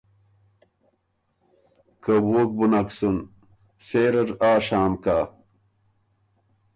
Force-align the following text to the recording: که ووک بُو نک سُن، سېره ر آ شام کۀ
که 2.03 2.13
ووک 2.29 2.49
بُو 2.57 2.65
نک 2.71 2.89
سُن، 2.97 3.17
سېره 3.85 4.23
ر 4.27 4.29
آ 4.49 4.51
شام 4.67 4.93
کۀ 5.03 5.17